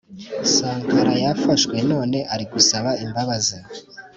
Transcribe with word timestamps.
sankara 0.55 1.11
yarafashwe 1.23 1.75
none 1.91 2.17
ari 2.33 2.45
gusaba 2.53 2.89
imbabazi 3.05 3.57